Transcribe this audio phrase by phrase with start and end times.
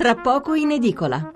[0.00, 1.30] tra poco in edicola.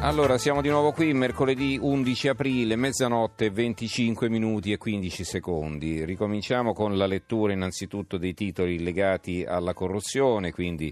[0.00, 6.06] Allora, siamo di nuovo qui, mercoledì 11 aprile, mezzanotte, 25 minuti e 15 secondi.
[6.06, 10.90] Ricominciamo con la lettura innanzitutto dei titoli legati alla corruzione, quindi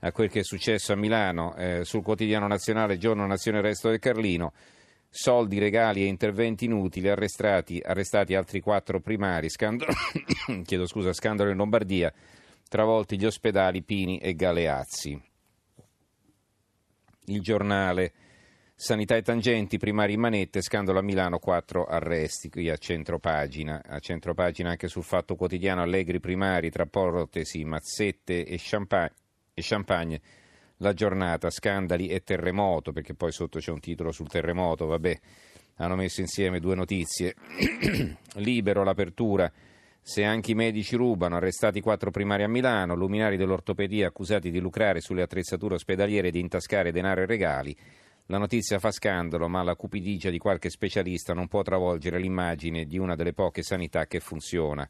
[0.00, 4.00] a quel che è successo a Milano eh, sul quotidiano nazionale Giorno Nazione Resto del
[4.00, 4.52] Carlino.
[5.16, 9.92] Soldi, regali e interventi inutili, arrestati, arrestati altri quattro primari, scandalo,
[10.66, 12.12] chiedo scusa, scandalo in Lombardia,
[12.68, 15.22] travolti gli ospedali Pini e Galeazzi.
[17.26, 18.12] Il giornale
[18.74, 24.00] Sanità e tangenti, primari in manette, scandalo a Milano, quattro arresti, qui a centropagina, a
[24.00, 29.14] centropagina anche sul Fatto Quotidiano, Allegri primari tra protesi, mazzette e champagne,
[29.54, 30.20] e champagne,
[30.84, 35.18] la giornata, scandali e terremoto, perché poi sotto c'è un titolo sul terremoto, vabbè,
[35.76, 37.34] hanno messo insieme due notizie,
[38.36, 39.50] libero l'apertura,
[40.00, 45.00] se anche i medici rubano, arrestati quattro primari a Milano, luminari dell'ortopedia accusati di lucrare
[45.00, 47.76] sulle attrezzature ospedaliere e di intascare denaro e regali,
[48.26, 52.98] la notizia fa scandalo, ma la cupidigia di qualche specialista non può travolgere l'immagine di
[52.98, 54.88] una delle poche sanità che funziona.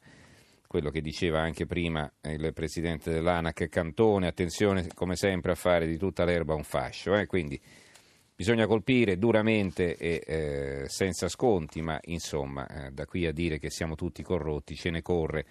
[0.74, 5.96] Quello che diceva anche prima il presidente dell'ANAC Cantone, attenzione come sempre a fare di
[5.96, 7.14] tutta l'erba un fascio.
[7.14, 7.26] Eh?
[7.26, 7.60] Quindi
[8.34, 13.70] bisogna colpire duramente e eh, senza sconti, ma insomma eh, da qui a dire che
[13.70, 15.46] siamo tutti corrotti ce ne corre.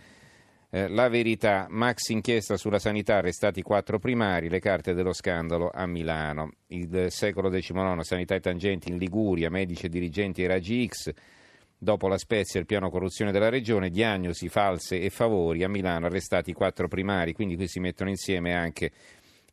[0.70, 5.86] Eh, la verità, Max inchiesta sulla sanità, arrestati quattro primari, le carte dello scandalo a
[5.86, 6.52] Milano.
[6.68, 11.14] Il secolo XIX, sanità e tangenti in Liguria, medici e dirigenti e raggi X.
[11.84, 16.54] Dopo la Spezia il piano corruzione della regione, diagnosi false e favori a Milano, arrestati
[16.54, 18.90] quattro primari, quindi qui si mettono insieme anche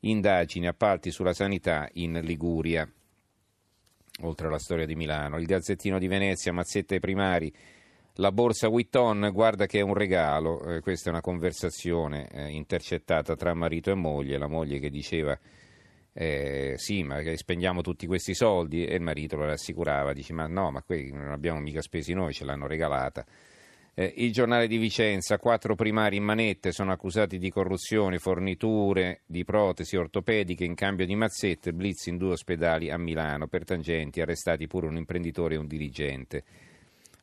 [0.02, 2.88] indagini, appalti sulla sanità in Liguria,
[4.20, 5.38] oltre alla storia di Milano.
[5.38, 7.52] Il Gazzettino di Venezia, mazzette primari,
[8.14, 13.34] la borsa Witton, guarda che è un regalo, eh, questa è una conversazione eh, intercettata
[13.34, 15.36] tra marito e moglie, la moglie che diceva
[16.20, 20.70] eh, sì ma spendiamo tutti questi soldi e il marito lo rassicurava, dice ma no
[20.70, 23.24] ma qui non abbiamo mica spesi noi, ce l'hanno regalata.
[23.94, 29.44] Eh, il giornale di Vicenza, quattro primari in manette sono accusati di corruzione, forniture di
[29.44, 34.66] protesi ortopediche in cambio di mazzette, blitz in due ospedali a Milano, per tangenti arrestati
[34.66, 36.44] pure un imprenditore e un dirigente.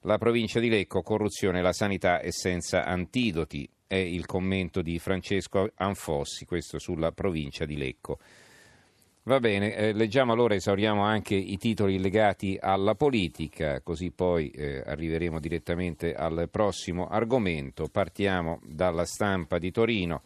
[0.01, 5.69] La provincia di Lecco, corruzione, la sanità è senza antidoti, è il commento di Francesco
[5.75, 8.17] Anfossi, questo sulla provincia di Lecco.
[9.27, 14.81] Va bene, eh, leggiamo allora, esauriamo anche i titoli legati alla politica, così poi eh,
[14.85, 17.89] arriveremo direttamente al prossimo argomento.
[17.91, 20.21] Partiamo dalla stampa di Torino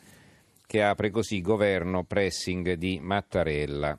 [0.68, 3.98] che apre così governo pressing di Mattarella.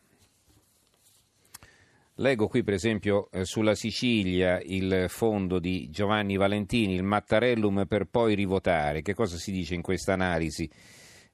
[2.14, 8.04] Leggo qui per esempio eh, sulla Sicilia il fondo di Giovanni Valentini, il Mattarellum per
[8.04, 9.02] poi rivotare.
[9.02, 10.70] Che cosa si dice in questa analisi?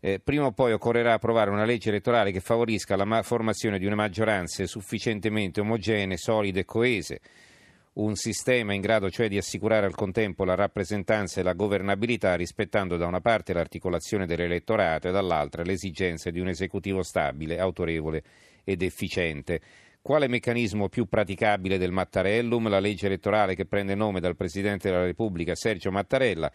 [0.01, 3.87] Eh, prima o poi occorrerà approvare una legge elettorale che favorisca la ma- formazione di
[3.87, 7.21] una maggioranza sufficientemente omogenee, solide e coese,
[7.95, 12.97] un sistema in grado cioè di assicurare al contempo la rappresentanza e la governabilità rispettando
[12.97, 18.23] da una parte l'articolazione dell'elettorato e dall'altra le esigenze di un esecutivo stabile, autorevole
[18.63, 19.61] ed efficiente.
[20.01, 22.69] Quale meccanismo più praticabile del Mattarellum?
[22.69, 26.51] La legge elettorale che prende nome dal Presidente della Repubblica Sergio Mattarella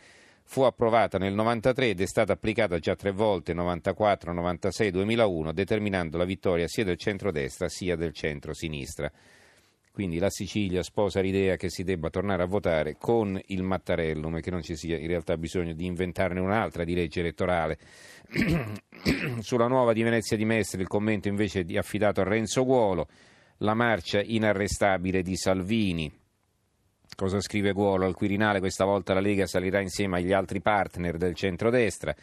[0.46, 6.18] fu approvata nel 1993 ed è stata applicata già tre volte, 94, 96, 2001, determinando
[6.18, 9.12] la vittoria sia del centrodestra sia del centro-sinistra.
[9.94, 14.42] Quindi la Sicilia sposa l'idea che si debba tornare a votare con il Mattarellum e
[14.42, 17.78] che non ci sia in realtà bisogno di inventarne un'altra di legge elettorale.
[19.40, 23.08] Sulla nuova di Venezia di Mestre il commento invece è affidato a Renzo Guolo
[23.58, 26.12] la marcia inarrestabile di Salvini.
[27.16, 28.06] Cosa scrive Guolo?
[28.06, 32.16] Al Quirinale questa volta la Lega salirà insieme agli altri partner del centrodestra.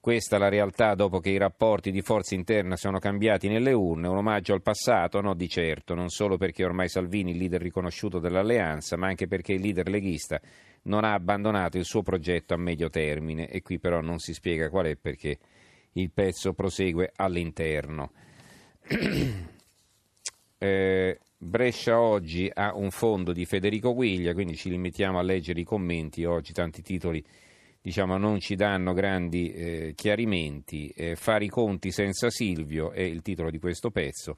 [0.00, 4.08] Questa è la realtà dopo che i rapporti di forza interna sono cambiati nelle urne,
[4.08, 5.20] un omaggio al passato?
[5.20, 9.28] No, di certo, non solo perché ormai Salvini è il leader riconosciuto dell'alleanza, ma anche
[9.28, 10.40] perché il leader leghista
[10.84, 14.70] non ha abbandonato il suo progetto a medio termine e qui però non si spiega
[14.70, 15.38] qual è perché
[15.92, 18.10] il pezzo prosegue all'interno.
[20.62, 25.64] Eh, Brescia oggi ha un fondo di Federico Guiglia, quindi ci limitiamo a leggere i
[25.64, 26.24] commenti.
[26.24, 27.22] Oggi tanti titoli
[27.80, 30.92] diciamo, non ci danno grandi eh, chiarimenti.
[30.94, 34.36] Eh, fare i conti senza Silvio è il titolo di questo pezzo.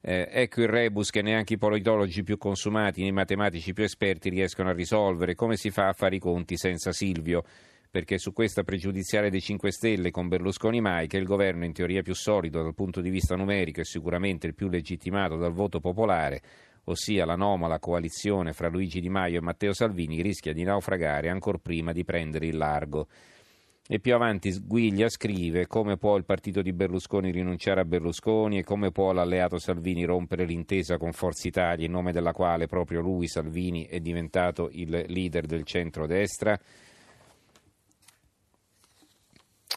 [0.00, 4.28] Eh, ecco il rebus che neanche i politologi più consumati né i matematici più esperti
[4.28, 5.36] riescono a risolvere.
[5.36, 7.44] Come si fa a fare i conti senza Silvio?
[7.96, 11.72] Perché su questa pregiudiziale dei 5 Stelle con Berlusconi mai, che è il governo in
[11.72, 15.80] teoria più solido dal punto di vista numerico e sicuramente il più legittimato dal voto
[15.80, 16.42] popolare,
[16.84, 21.92] ossia l'anomala coalizione fra Luigi Di Maio e Matteo Salvini, rischia di naufragare ancor prima
[21.92, 23.06] di prendere il largo.
[23.88, 28.62] E più avanti Sguiglia scrive come può il partito di Berlusconi rinunciare a Berlusconi e
[28.62, 33.26] come può l'alleato Salvini rompere l'intesa con Forza Italia in nome della quale proprio lui,
[33.26, 36.60] Salvini, è diventato il leader del centro-destra.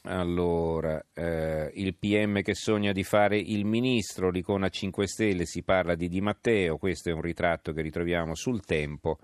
[0.04, 5.96] Allora, eh, il PM che sogna di fare il ministro, Ricona 5 Stelle, si parla
[5.96, 9.20] di Di Matteo, questo è un ritratto che ritroviamo sul tempo.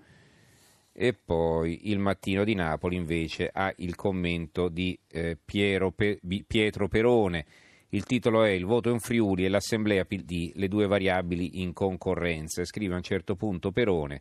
[0.92, 7.44] E poi il mattino di Napoli invece ha il commento di eh, Pe- Pietro Perone.
[7.90, 12.64] Il titolo è Il voto in Friuli e l'Assemblea PD, le due variabili in concorrenza.
[12.64, 14.20] Scrive a un certo punto Perone.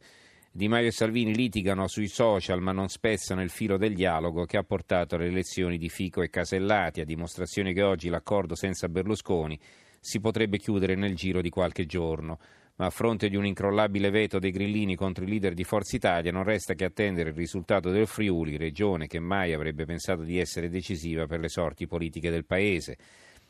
[0.57, 4.55] Di Maio e Salvini litigano sui social ma non spezzano il filo del dialogo che
[4.55, 9.59] ha portato alle elezioni di Fico e Casellati, a dimostrazione che oggi l'accordo senza Berlusconi
[9.99, 12.39] si potrebbe chiudere nel giro di qualche giorno.
[12.77, 16.31] Ma a fronte di un incrollabile veto dei grillini contro i leader di Forza Italia
[16.31, 20.69] non resta che attendere il risultato del Friuli, regione che mai avrebbe pensato di essere
[20.69, 22.95] decisiva per le sorti politiche del Paese.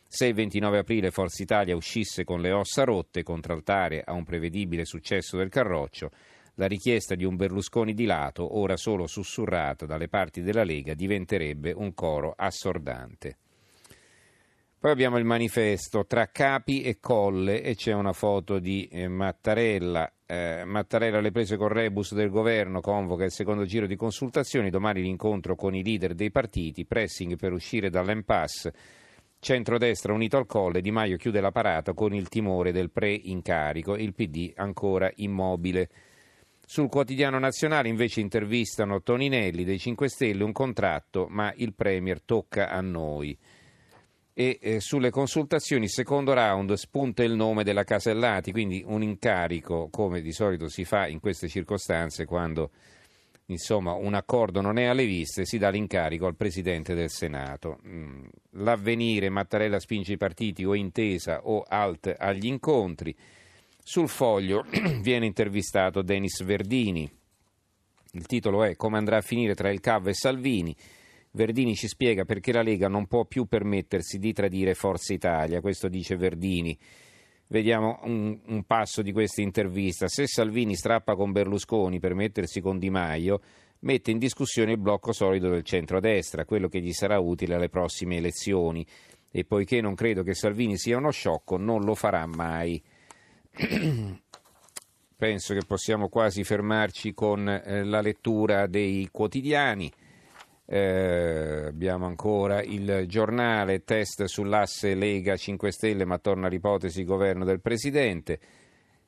[0.07, 4.85] Se il 29 aprile Forza Italia uscisse con le ossa rotte, contraltare a un prevedibile
[4.85, 6.09] successo del Carroccio,
[6.55, 11.71] la richiesta di un Berlusconi di lato, ora solo sussurrata dalle parti della Lega, diventerebbe
[11.71, 13.37] un coro assordante.
[14.85, 20.13] Poi abbiamo il manifesto tra capi e colle e c'è una foto di eh, Mattarella.
[20.27, 25.01] Eh, Mattarella alle prese con rebus del governo convoca il secondo giro di consultazioni, domani
[25.01, 28.73] l'incontro con i leader dei partiti, pressing per uscire dall'impasse.
[29.39, 34.13] Centrodestra unito al colle, Di Maio chiude la parata con il timore del pre-incarico, il
[34.13, 35.89] PD ancora immobile.
[36.67, 42.69] Sul quotidiano nazionale invece intervistano Toninelli dei 5 Stelle, un contratto, ma il Premier tocca
[42.69, 43.37] a noi.
[44.33, 50.21] E eh, sulle consultazioni, secondo round, spunta il nome della Casellati, quindi un incarico, come
[50.21, 52.71] di solito si fa in queste circostanze, quando
[53.47, 57.79] insomma, un accordo non è alle viste, si dà l'incarico al Presidente del Senato.
[57.87, 63.15] Mm, l'avvenire, Mattarella spinge i partiti o intesa o alt agli incontri.
[63.87, 64.65] Sul foglio
[65.01, 67.07] viene intervistato Denis Verdini.
[68.13, 70.75] Il titolo è Come andrà a finire tra il CAV e Salvini.
[71.29, 75.87] Verdini ci spiega perché la Lega non può più permettersi di tradire Forza Italia, questo
[75.87, 76.75] dice Verdini.
[77.45, 80.07] Vediamo un, un passo di questa intervista.
[80.07, 83.39] Se Salvini strappa con Berlusconi per mettersi con Di Maio,
[83.81, 88.15] mette in discussione il blocco solido del centrodestra, quello che gli sarà utile alle prossime
[88.15, 88.83] elezioni.
[89.29, 92.81] E poiché non credo che Salvini sia uno sciocco, non lo farà mai.
[95.15, 99.91] penso che possiamo quasi fermarci con eh, la lettura dei quotidiani.
[100.67, 107.61] Eh, abbiamo ancora il giornale, test sull'asse Lega 5 Stelle, ma torna l'ipotesi governo del
[107.61, 108.39] Presidente.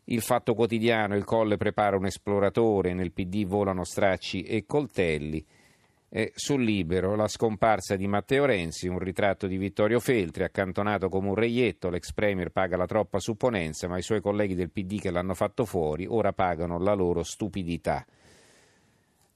[0.05, 5.45] Il fatto quotidiano, il Colle prepara un esploratore, nel PD volano stracci e coltelli.
[6.09, 11.27] E sul Libero la scomparsa di Matteo Renzi, un ritratto di Vittorio Feltri, accantonato come
[11.27, 15.12] un reietto, l'ex premier paga la troppa supponenza, ma i suoi colleghi del PD che
[15.12, 18.06] l'hanno fatto fuori ora pagano la loro stupidità.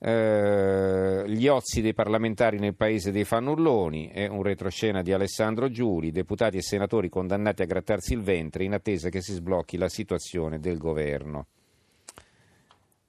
[0.04, 6.12] Eh, gli ozzi dei parlamentari nel paese dei fannulloni è un retroscena di Alessandro Giuli,
[6.12, 10.58] deputati e senatori condannati a grattarsi il ventre in attesa che si sblocchi la situazione
[10.60, 11.46] del governo.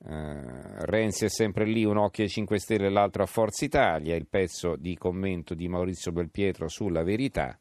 [0.05, 4.17] Uh, Renzi è sempre lì, un occhio ai 5 Stelle e l'altro a Forza Italia,
[4.17, 7.57] il pezzo di commento di Maurizio Belpietro sulla verità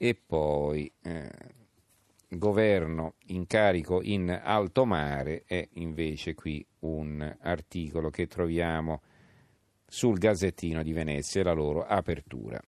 [0.00, 1.30] e poi eh,
[2.28, 9.00] governo in carico in alto mare è invece qui un articolo che troviamo
[9.86, 12.56] sul Gazzettino di Venezia e la loro apertura.